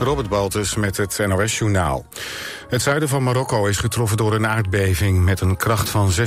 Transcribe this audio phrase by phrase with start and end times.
[0.00, 2.06] Robert Baltus met het NOS-journaal.
[2.68, 6.22] Het zuiden van Marokko is getroffen door een aardbeving met een kracht van 6,9.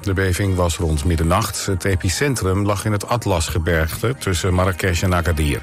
[0.00, 1.66] De beving was rond middernacht.
[1.66, 5.62] Het epicentrum lag in het Atlasgebergte tussen Marrakesh en Agadir.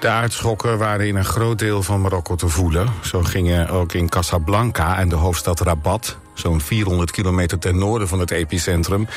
[0.00, 2.88] De aardschokken waren in een groot deel van Marokko te voelen.
[3.02, 6.16] Zo gingen ook in Casablanca en de hoofdstad Rabat...
[6.34, 9.08] zo'n 400 kilometer ten noorden van het epicentrum,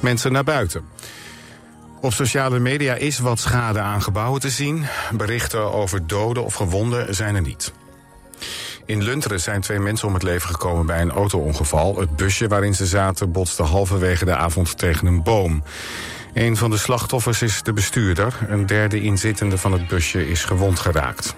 [0.00, 0.84] mensen naar buiten.
[2.02, 4.86] Op sociale media is wat schade aan gebouwen te zien.
[5.12, 7.72] Berichten over doden of gewonden zijn er niet.
[8.86, 11.98] In Lunteren zijn twee mensen om het leven gekomen bij een auto-ongeval.
[11.98, 15.62] Het busje waarin ze zaten botste halverwege de avond tegen een boom.
[16.34, 18.34] Een van de slachtoffers is de bestuurder.
[18.48, 21.34] Een derde inzittende van het busje is gewond geraakt.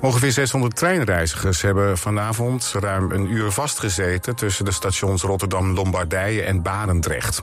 [0.00, 4.36] Ongeveer 600 treinreizigers hebben vanavond ruim een uur vastgezeten...
[4.36, 7.42] tussen de stations Rotterdam-Lombardije en Barendrecht.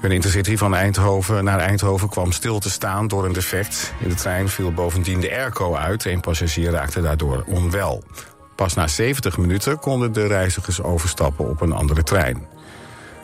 [0.00, 3.92] Een intercity van Eindhoven naar Eindhoven kwam stil te staan door een defect.
[4.00, 6.04] In de trein viel bovendien de airco uit.
[6.04, 8.02] Een passagier raakte daardoor onwel.
[8.54, 12.46] Pas na 70 minuten konden de reizigers overstappen op een andere trein.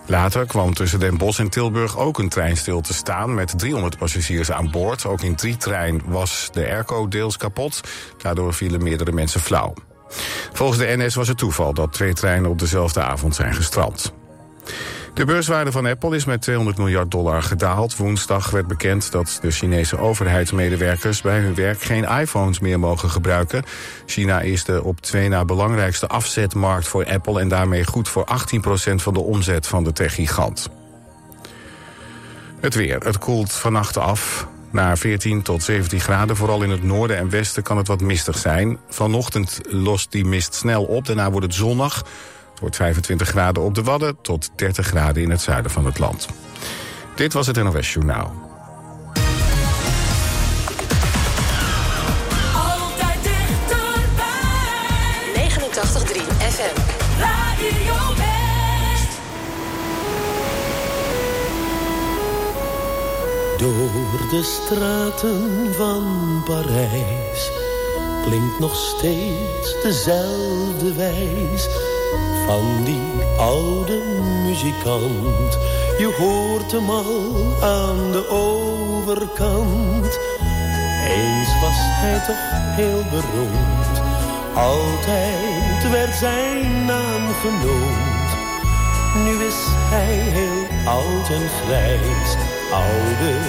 [0.06, 3.34] Later kwam tussen Den Bosch en Tilburg ook een trein stil te staan...
[3.34, 5.07] met 300 passagiers aan boord.
[5.07, 7.81] Ook in drie trein was de airco deels kapot.
[8.19, 9.75] Daardoor vielen meerdere mensen flauw.
[10.53, 14.12] Volgens de NS was het toeval dat twee treinen op dezelfde avond zijn gestrand.
[15.14, 17.96] De beurswaarde van Apple is met 200 miljard dollar gedaald.
[17.96, 23.62] Woensdag werd bekend dat de Chinese overheidsmedewerkers bij hun werk geen iPhones meer mogen gebruiken.
[24.06, 28.27] China is de op twee na belangrijkste afzetmarkt voor Apple en daarmee goed voor
[28.90, 30.68] 18% van de omzet van de techgigant.
[32.60, 32.98] Het weer.
[32.98, 34.46] Het koelt vannacht af.
[34.70, 38.38] Naar 14 tot 17 graden, vooral in het noorden en westen kan het wat mistig
[38.38, 38.78] zijn.
[38.88, 42.05] Vanochtend lost die mist snel op, daarna wordt het zonnig
[42.62, 46.28] wordt 25 graden op de Wadden tot 30 graden in het zuiden van het land.
[47.14, 48.34] Dit was het NOS Journaal.
[52.55, 53.88] Altijd dichterbij.
[55.34, 56.77] 89.3 FM.
[57.18, 59.10] Radio West.
[63.58, 67.51] Door de straten van Parijs
[68.24, 71.68] klinkt nog steeds dezelfde wijs
[72.47, 74.03] van die oude
[74.45, 75.58] muzikant.
[75.98, 80.19] Je hoort hem al aan de overkant.
[81.08, 84.01] Eens was hij toch heel beroemd,
[84.55, 88.13] altijd werd zijn naam genoemd.
[89.25, 89.61] Nu is
[89.91, 92.36] hij heel oud en grijs,
[92.73, 93.42] ouder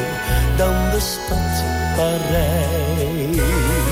[0.57, 1.63] dan de stad
[1.95, 3.82] Parijs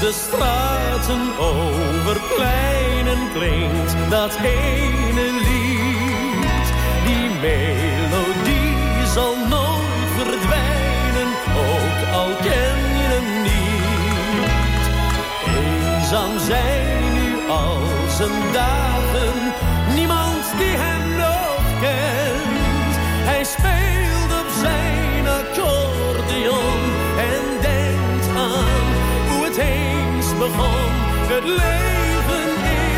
[0.00, 6.66] de straten over pleinen klinkt dat ene lied.
[7.06, 14.82] Die melodie zal nooit verdwijnen, ook al ken je hem niet.
[15.56, 17.78] Eenzaam zijn nu al
[18.16, 19.52] zijn dagen,
[19.94, 20.27] niemand
[31.48, 32.50] leven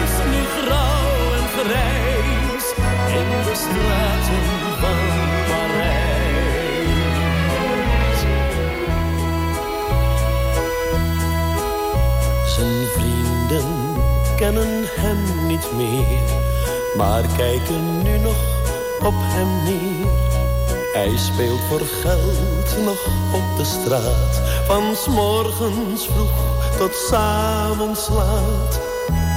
[0.03, 2.67] is nu grauw en grijs
[3.19, 4.45] in de straten
[4.81, 5.01] van
[5.49, 6.61] Parijs.
[12.55, 13.69] Zijn vrienden
[14.37, 16.19] kennen hem niet meer,
[16.97, 18.41] maar kijken nu nog
[19.03, 20.09] op hem neer.
[20.93, 28.09] Hij speelt voor geld nog op de straat, van s morgens vroeg tot s avonds
[28.09, 28.81] laat.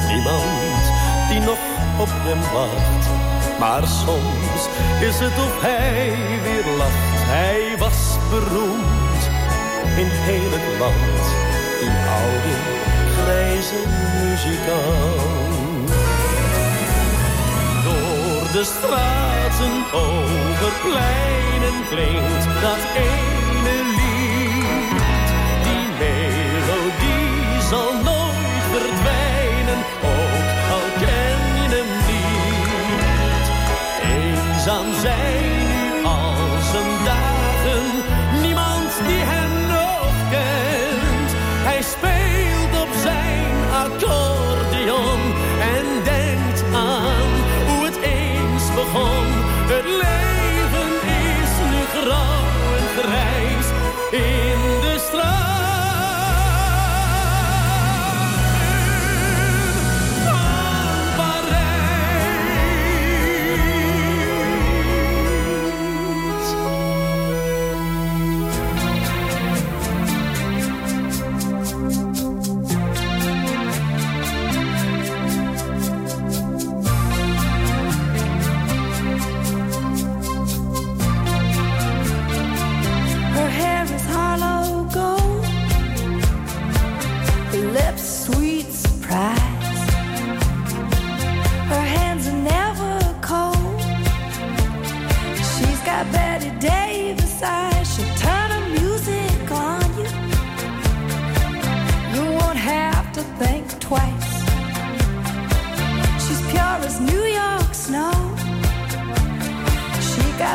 [0.08, 0.84] Niemand
[1.30, 1.62] die nog
[2.00, 3.06] op hem wacht,
[3.59, 4.62] maar soms
[5.09, 7.20] is het of hij weer lacht.
[7.36, 8.00] Hij was
[8.30, 9.22] beroemd
[10.02, 11.24] in heel het land,
[11.80, 12.56] die oude
[13.18, 13.81] grijze
[14.22, 15.90] muzikant
[17.86, 24.03] door de straten over pleinen klinkt dat ene lied.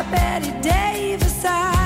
[0.04, 1.44] Betty Davis.
[1.44, 1.77] I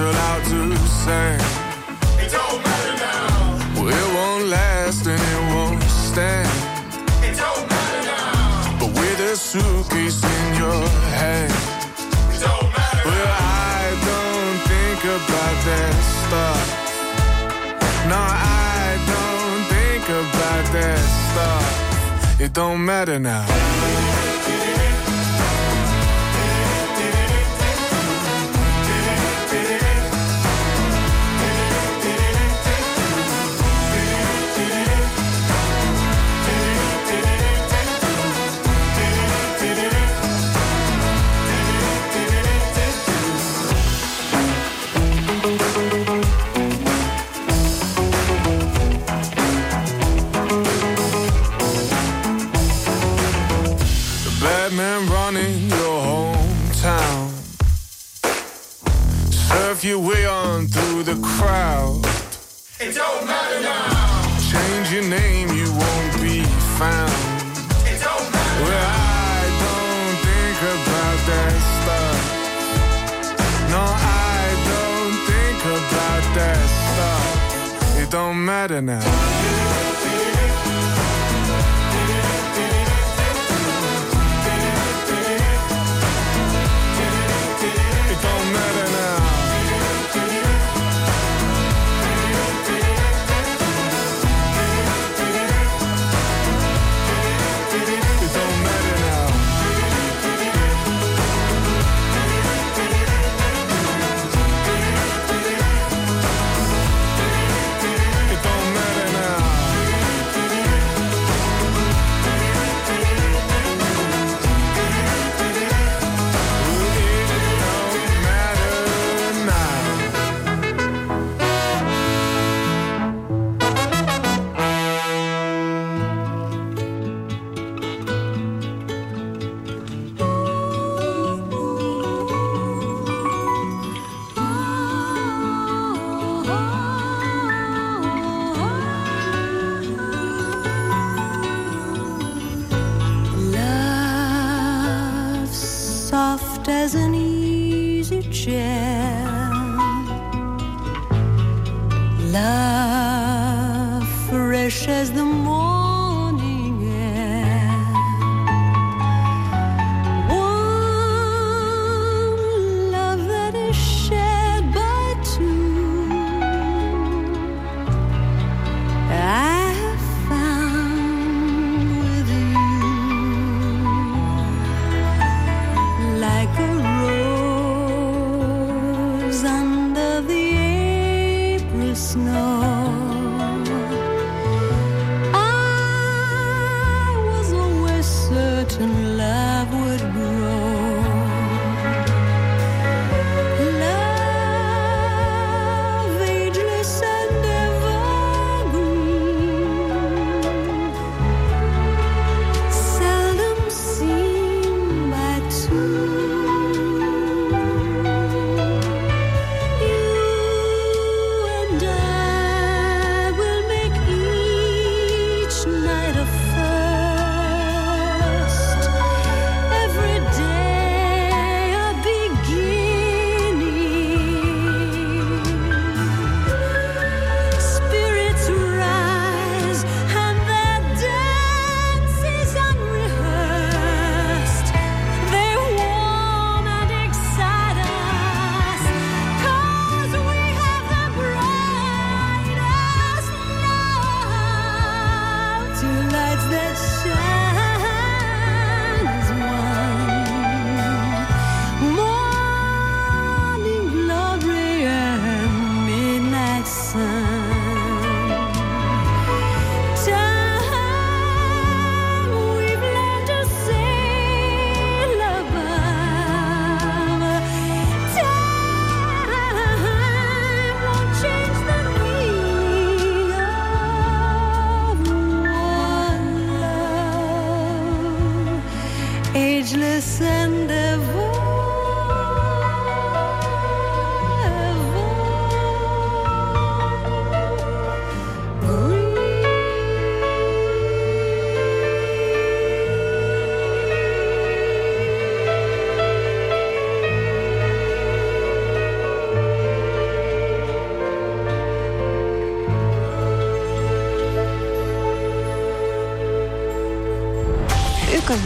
[0.00, 1.36] settle out to say
[2.24, 3.82] It don't matter now.
[3.82, 6.48] Well, it won't last and it won't stand.
[7.26, 8.78] It don't matter now.
[8.80, 10.82] But with a suitcase in your
[11.18, 11.52] hand.
[12.34, 13.76] It don't matter well, now.
[13.76, 16.66] I don't think about that stuff.
[18.10, 22.40] No, I don't think about that stuff.
[22.40, 24.19] It don't matter now.
[78.70, 79.99] And now.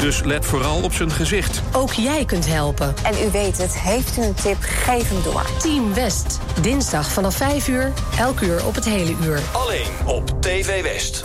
[0.00, 1.62] dus let vooral op zijn gezicht.
[1.72, 2.94] Ook jij kunt helpen.
[3.02, 5.46] En u weet het, heeft u een tip, geef hem door.
[5.58, 9.40] Team West, dinsdag vanaf 5 uur, elk uur op het hele uur.
[9.52, 11.22] Alleen op TV West.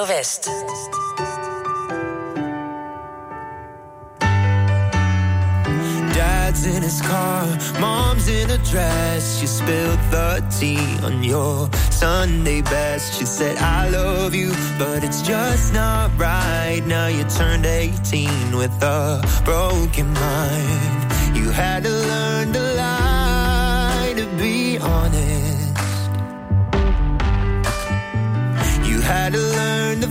[0.00, 0.44] Radio West.
[6.14, 7.46] Dad's in his car,
[7.80, 9.40] mom's in a dress.
[9.40, 13.18] You spilled the tea on your Sunday best.
[13.18, 16.82] She said, I love you, but it's just not right.
[16.86, 21.36] Now you turned 18 with a broken mind.
[21.36, 23.09] You had to learn to lie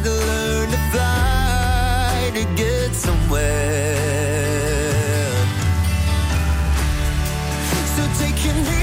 [0.00, 3.48] to learn to fly to get somewhere.
[7.96, 8.77] So take your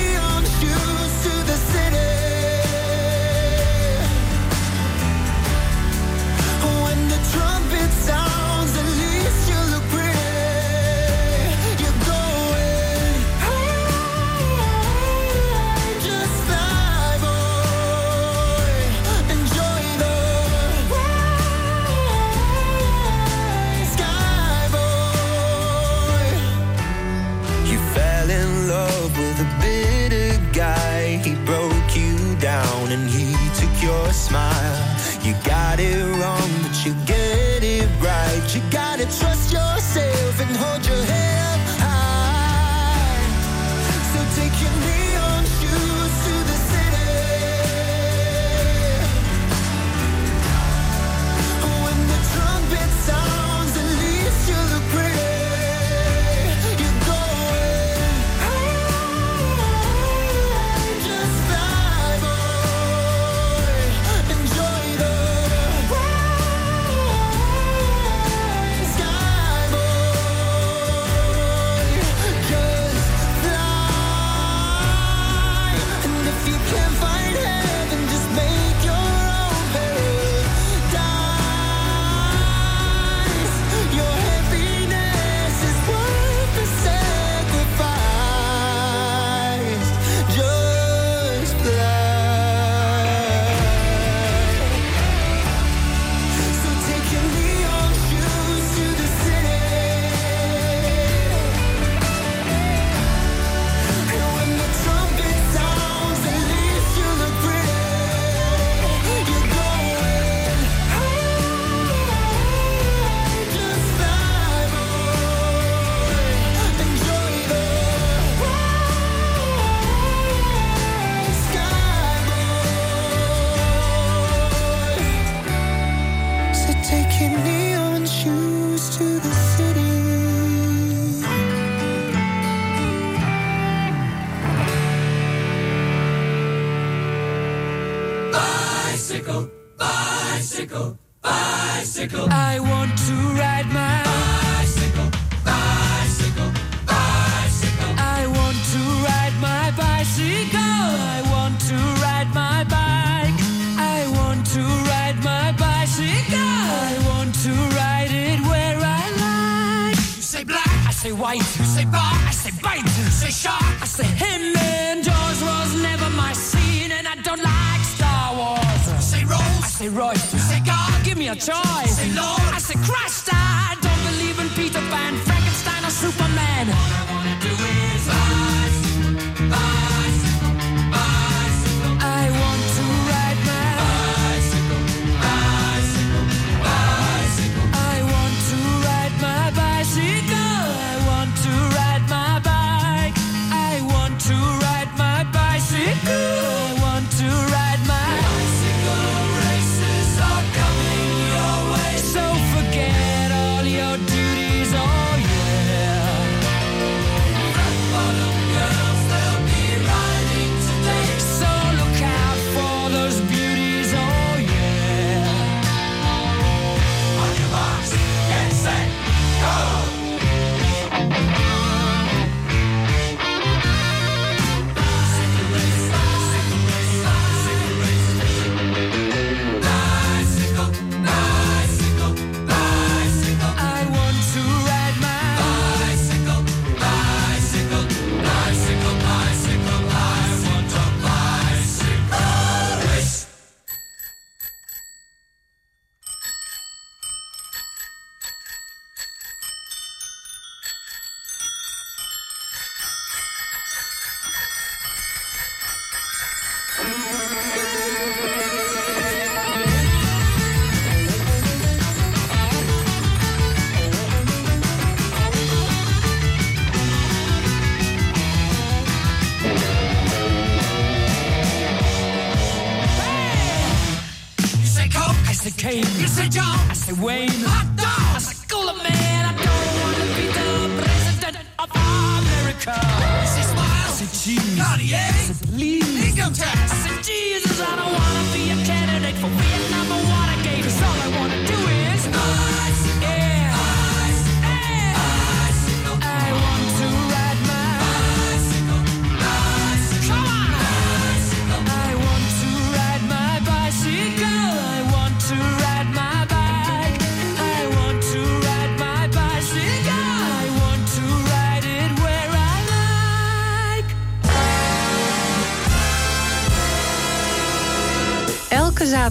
[171.39, 172.54] choice.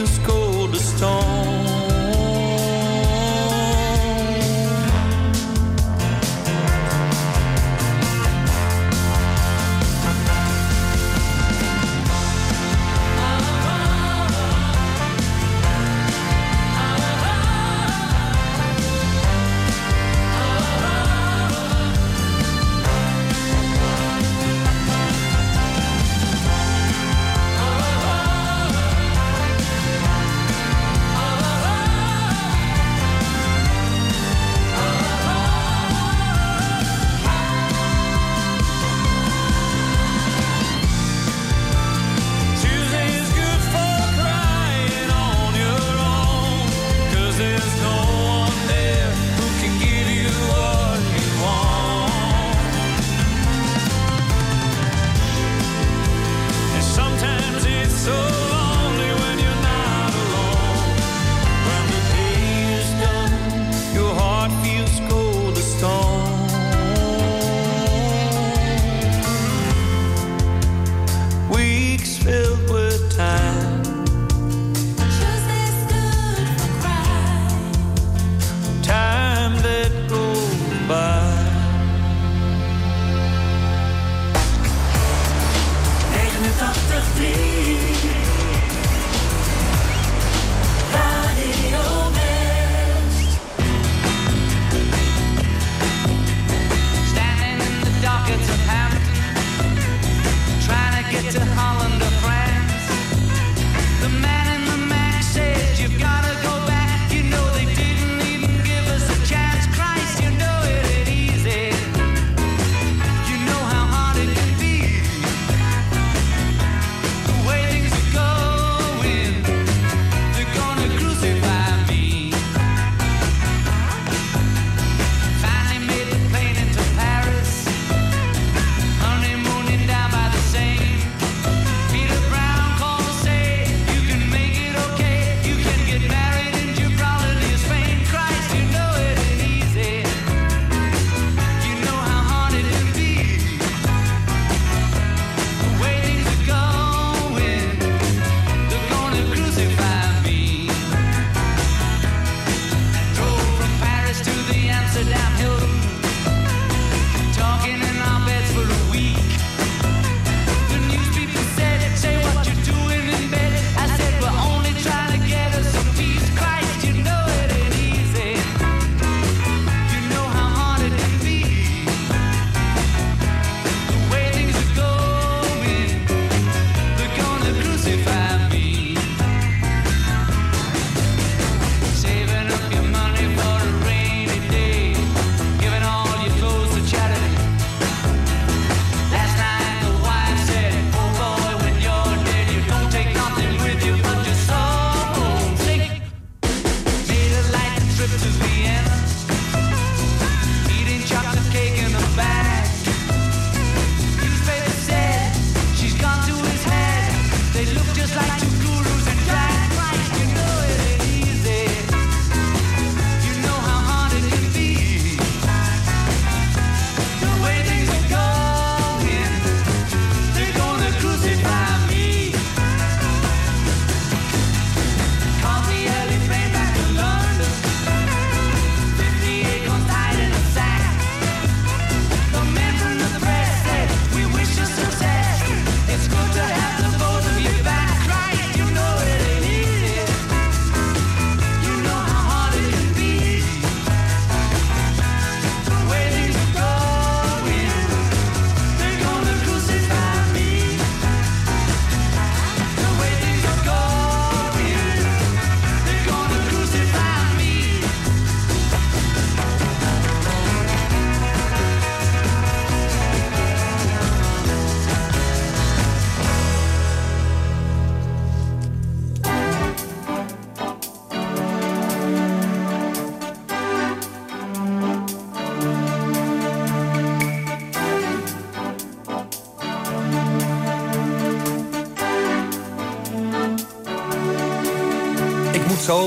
[0.00, 0.39] you score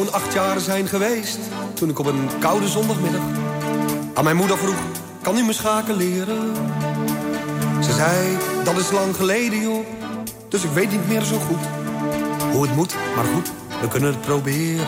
[0.04, 1.38] zo'n acht jaar zijn geweest
[1.74, 3.22] toen ik op een koude zondagmiddag
[4.14, 4.76] aan mijn moeder vroeg:
[5.22, 6.56] kan u me schaken leren?
[7.84, 9.86] Ze zei: dat is lang geleden joh,
[10.50, 11.66] dus ik weet niet meer zo goed
[12.52, 13.52] hoe het moet, maar goed,
[13.82, 14.88] we kunnen het proberen.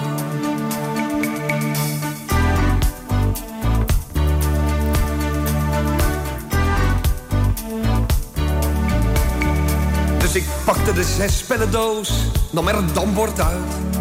[10.17, 12.11] Dus ik pakte de zes doos,
[12.51, 13.94] nam er een dambord uit.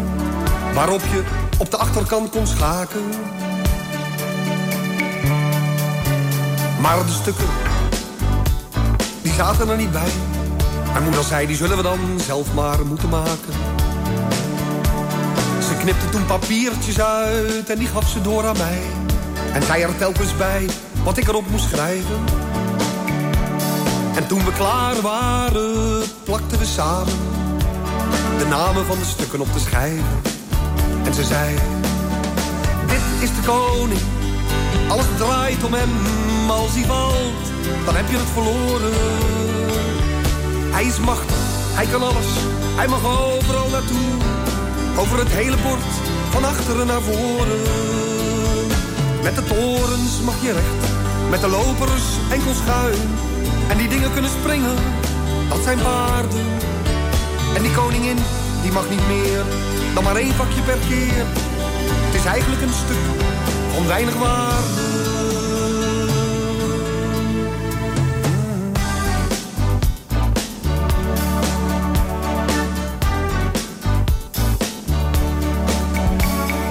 [0.75, 1.23] Waarop je
[1.57, 3.03] op de achterkant kon schaken.
[6.81, 7.47] Maar de stukken,
[9.21, 10.11] die zaten er niet bij.
[10.91, 13.53] Mijn moeder zei, die zullen we dan zelf maar moeten maken.
[15.67, 18.81] Ze knipte toen papiertjes uit en die gaf ze door aan mij.
[19.53, 20.69] En zei er telkens bij
[21.03, 22.23] wat ik erop moest schrijven.
[24.15, 27.43] En toen we klaar waren, plakten we samen
[28.37, 30.21] de namen van de stukken op de schijven.
[31.15, 31.55] Ze zei,
[32.87, 33.99] dit is de koning,
[34.87, 35.89] alles draait om hem.
[36.49, 37.45] Als hij valt,
[37.85, 38.93] dan heb je het verloren.
[40.75, 41.35] Hij is machtig,
[41.79, 42.31] hij kan alles,
[42.75, 44.11] hij mag overal naartoe.
[44.97, 45.91] Over het hele bord,
[46.29, 47.61] van achteren naar voren.
[49.23, 50.83] Met de torens mag je recht,
[51.29, 53.01] met de lopers enkel schuin.
[53.67, 54.75] En die dingen kunnen springen,
[55.49, 56.45] dat zijn paarden.
[57.55, 58.17] En die koningin,
[58.61, 59.43] die mag niet meer
[59.95, 61.25] dan maar één vakje per keer.
[62.05, 62.97] Het is eigenlijk een stuk
[63.73, 64.13] van weinig.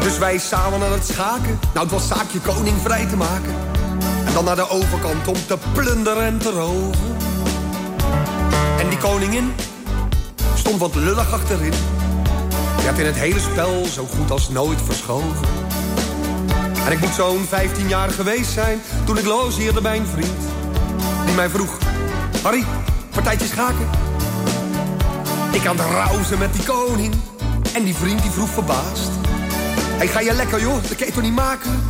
[0.03, 1.59] Dus wij samen aan het schaken.
[1.75, 3.55] Nou, het was zaakje koning vrij te maken.
[4.27, 7.17] En dan naar de overkant om te plunderen en te roven.
[8.79, 9.53] En die koningin
[10.55, 11.73] stond wat lullig achterin.
[12.85, 15.47] Die had in het hele spel zo goed als nooit verschoven.
[16.87, 20.41] En ik moet zo'n 15 jaar geweest zijn toen ik logeerde bij een vriend.
[21.25, 21.79] Die mij vroeg,
[22.43, 22.65] Harry,
[23.11, 23.89] partijtje schaken?
[25.53, 27.15] Ik aan het rauzen met die koning.
[27.75, 29.11] En die vriend die vroeg verbaasd.
[29.99, 31.89] Hé, ga je lekker joh, dat kan je toch niet maken?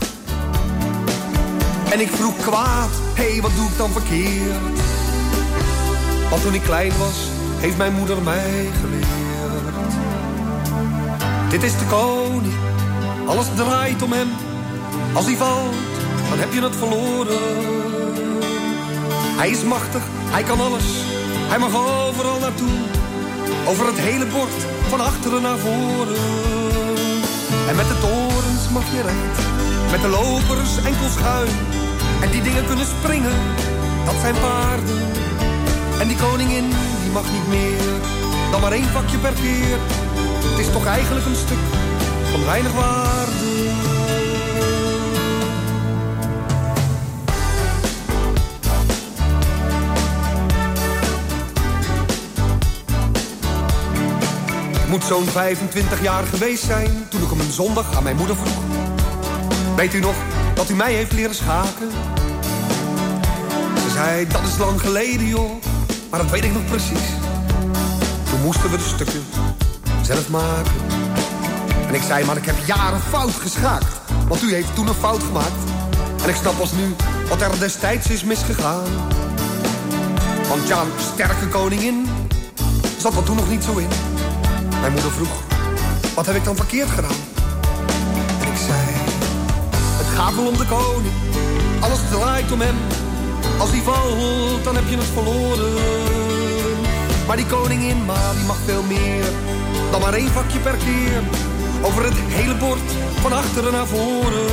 [1.91, 4.81] En ik vroeg kwaad, hé, hey, wat doe ik dan verkeerd?
[6.31, 7.17] Want toen ik klein was,
[7.59, 9.04] heeft mijn moeder mij geleerd.
[11.55, 12.55] Dit is de koning,
[13.27, 14.29] alles draait om hem.
[15.13, 15.75] Als hij valt,
[16.29, 17.39] dan heb je het verloren.
[19.41, 20.03] Hij is machtig,
[20.37, 20.85] hij kan alles,
[21.51, 22.77] hij mag overal naartoe.
[23.67, 26.23] Over het hele bord, van achteren naar voren.
[27.69, 29.39] En met de torens mag je recht,
[29.91, 31.55] met de lopers enkel schuin.
[32.21, 33.39] En die dingen kunnen springen,
[34.05, 35.01] dat zijn paarden.
[36.01, 36.69] En die koningin,
[37.03, 37.93] die mag niet meer,
[38.51, 39.79] dan maar één vakje per keer.
[40.51, 41.59] Het is toch eigenlijk een stuk
[42.31, 43.33] van weinig waarde.
[54.73, 58.37] Ik moet zo'n 25 jaar geweest zijn toen ik op een zondag aan mijn moeder
[58.37, 58.63] vroeg.
[59.77, 60.15] Weet u nog
[60.55, 61.91] dat u mij heeft leren schaken?
[63.75, 65.51] Ze zei, dat is lang geleden joh,
[66.11, 67.09] maar dat weet ik nog precies.
[68.31, 69.23] Toen moesten we de stukken
[70.05, 70.73] zelf maken.
[71.89, 74.01] En ik zei, maar ik heb jaren fout geschaakt.
[74.29, 75.71] Want u heeft toen een fout gemaakt.
[76.23, 76.95] En ik snap pas nu
[77.29, 78.85] wat er destijds is misgegaan.
[80.49, 80.83] Want ja,
[81.13, 82.07] sterke koningin
[82.99, 83.89] zat er toen nog niet zo in.
[84.81, 85.43] Mijn moeder vroeg,
[86.15, 87.21] wat heb ik dan verkeerd gedaan?
[88.41, 88.81] En ik zei,
[89.97, 91.15] het gaat wel om de koning.
[91.81, 92.77] Alles draait om hem.
[93.59, 95.73] Als hij valt, dan heb je het verloren.
[97.27, 99.54] Maar die koningin, maar die mag veel meer
[99.95, 101.23] dan maar één vakje per keer.
[101.83, 102.89] Over het hele bord,
[103.21, 104.49] van achteren naar voren.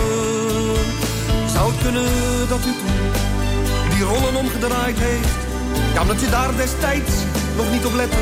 [1.53, 5.37] Zou het kunnen dat u toen die rollen omgedraaid heeft?
[5.93, 7.11] Ja, omdat je daar destijds
[7.57, 8.17] nog niet op lette.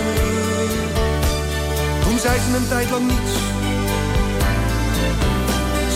[2.03, 3.33] Toen zei ze een tijd lang niets.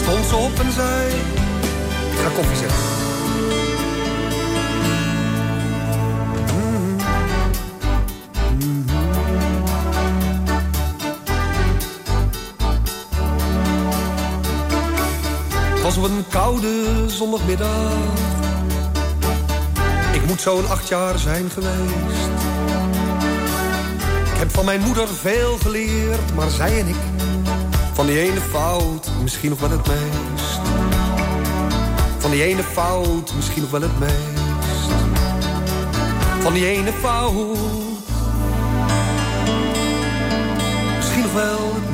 [0.01, 1.09] Stond ze op en zei,
[2.11, 3.02] ik ga koffie zetten.
[16.03, 17.91] Op een koude zondagmiddag.
[20.13, 22.29] Ik moet zo'n acht jaar zijn geweest.
[24.33, 26.95] Ik heb van mijn moeder veel geleerd, maar zij en ik...
[27.93, 30.61] van die ene fout misschien nog wel het meest.
[32.17, 34.91] Van die ene fout misschien nog wel het meest.
[36.39, 37.57] Van die ene fout
[40.95, 41.92] misschien nog wel het meest.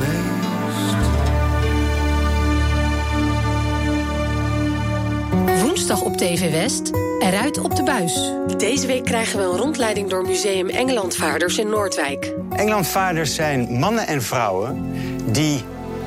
[5.46, 8.32] Woensdag op TV West, eruit op de buis.
[8.56, 12.32] Deze week krijgen we een rondleiding door Museum Engelandvaders in Noordwijk.
[12.50, 14.92] Engelandvaders zijn mannen en vrouwen
[15.32, 15.64] die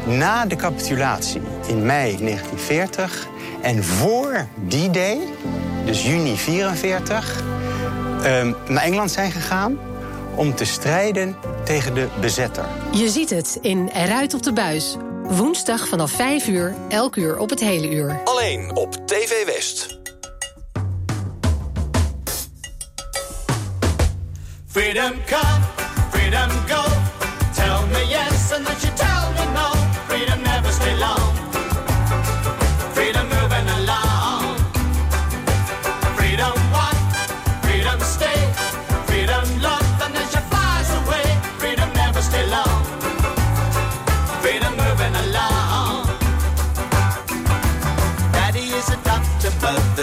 [0.07, 3.27] na de capitulatie in mei 1940
[3.61, 5.19] en voor die day,
[5.85, 7.43] dus juni 1944,
[8.23, 9.77] ehm, naar Engeland zijn gegaan
[10.35, 12.65] om te strijden tegen de bezetter.
[12.91, 14.97] Je ziet het in Eruit op de buis
[15.27, 18.21] Woensdag vanaf 5 uur, elk uur op het hele uur.
[18.23, 19.99] Alleen op TV West.
[24.67, 25.59] Freedom come,
[26.11, 26.82] freedom go.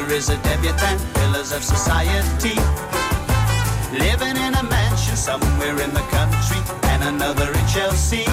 [0.01, 2.57] There is a debutante, pillars of society.
[3.93, 6.57] Living in a mansion somewhere in the country,
[6.89, 8.25] and another in Chelsea.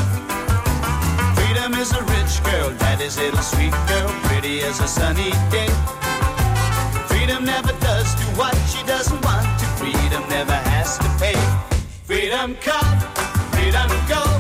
[1.35, 5.67] Freedom is a rich girl, daddy's little sweet girl, pretty as a sunny day.
[7.09, 9.65] Freedom never does do what she doesn't want to.
[9.75, 11.37] Freedom never has to pay.
[12.05, 12.99] Freedom come,
[13.51, 14.36] freedom go.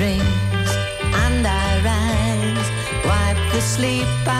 [0.00, 2.70] and I rise,
[3.04, 4.37] wipe the sleep out.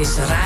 [0.00, 0.39] is raar.